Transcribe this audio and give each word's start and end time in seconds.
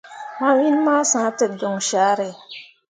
Ma 0.39 0.49
win 0.57 0.77
ma 0.85 0.95
sah 1.11 1.31
te 1.37 1.45
jon 1.59 1.79
carré. 1.89 2.29